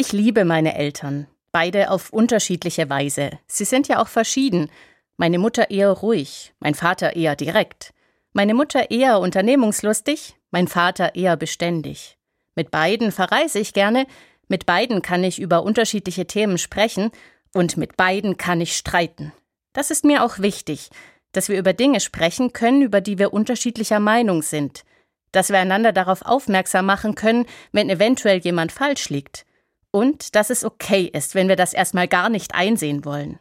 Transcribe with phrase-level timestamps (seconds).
[0.00, 3.32] Ich liebe meine Eltern, beide auf unterschiedliche Weise.
[3.46, 4.70] Sie sind ja auch verschieden.
[5.18, 7.92] Meine Mutter eher ruhig, mein Vater eher direkt.
[8.32, 12.16] Meine Mutter eher unternehmungslustig, mein Vater eher beständig.
[12.54, 14.06] Mit beiden verreise ich gerne,
[14.48, 17.10] mit beiden kann ich über unterschiedliche Themen sprechen
[17.52, 19.34] und mit beiden kann ich streiten.
[19.74, 20.88] Das ist mir auch wichtig,
[21.32, 24.84] dass wir über Dinge sprechen können, über die wir unterschiedlicher Meinung sind,
[25.32, 29.44] dass wir einander darauf aufmerksam machen können, wenn eventuell jemand falsch liegt,
[29.90, 33.38] und dass es okay ist, wenn wir das erstmal gar nicht einsehen wollen.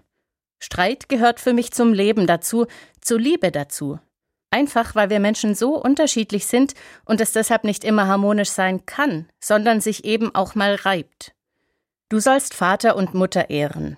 [0.59, 2.67] Streit gehört für mich zum Leben dazu,
[3.01, 3.99] zur Liebe dazu.
[4.51, 6.73] Einfach weil wir Menschen so unterschiedlich sind
[7.05, 11.33] und es deshalb nicht immer harmonisch sein kann, sondern sich eben auch mal reibt.
[12.09, 13.97] Du sollst Vater und Mutter ehren.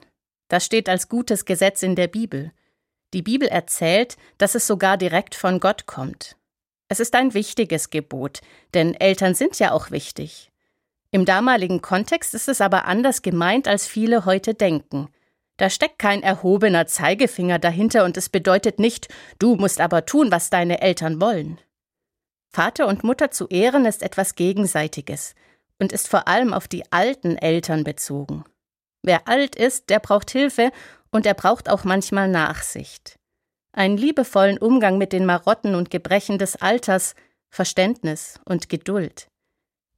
[0.50, 2.52] Das steht als gutes Gesetz in der Bibel.
[3.14, 6.36] Die Bibel erzählt, dass es sogar direkt von Gott kommt.
[6.90, 8.42] Es ist ein wichtiges Gebot,
[8.73, 10.51] denn Eltern sind ja auch wichtig.
[11.12, 15.10] Im damaligen Kontext ist es aber anders gemeint, als viele heute denken.
[15.58, 20.50] Da steckt kein erhobener Zeigefinger dahinter und es bedeutet nicht, du musst aber tun, was
[20.50, 21.59] deine Eltern wollen.
[22.50, 25.36] Vater und Mutter zu ehren ist etwas Gegenseitiges
[25.80, 28.46] und ist vor allem auf die alten Eltern bezogen.
[29.03, 30.72] Wer alt ist, der braucht Hilfe
[31.12, 33.20] und er braucht auch manchmal Nachsicht.
[33.73, 37.16] Einen liebevollen Umgang mit den Marotten und Gebrechen des Alters,
[37.50, 39.31] Verständnis und Geduld.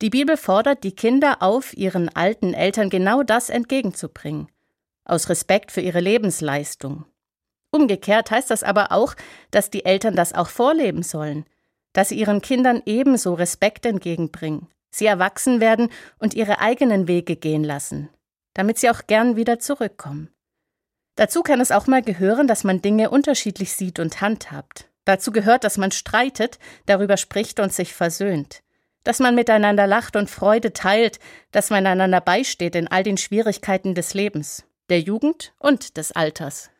[0.03, 4.49] Die Bibel fordert die Kinder auf, ihren alten Eltern genau das entgegenzubringen
[5.05, 7.05] aus Respekt für ihre Lebensleistung.
[7.71, 9.15] Umgekehrt heißt das aber auch,
[9.49, 11.45] dass die Eltern das auch vorleben sollen,
[11.93, 15.87] dass sie ihren Kindern ebenso Respekt entgegenbringen, sie erwachsen werden
[16.19, 18.09] und ihre eigenen Wege gehen lassen,
[18.55, 20.29] damit sie auch gern wieder zurückkommen.
[21.15, 24.89] Dazu kann es auch mal gehören, dass man Dinge unterschiedlich sieht und handhabt.
[25.05, 28.63] Dazu gehört, dass man streitet, darüber spricht und sich versöhnt,
[29.03, 31.19] dass man miteinander lacht und Freude teilt,
[31.51, 36.71] dass man einander beisteht in all den Schwierigkeiten des Lebens der Jugend und des Alters.